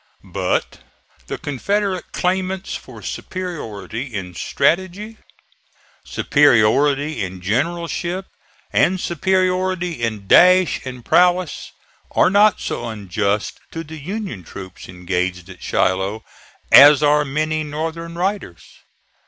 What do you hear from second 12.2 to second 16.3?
not so unjust to the Union troops engaged at Shiloh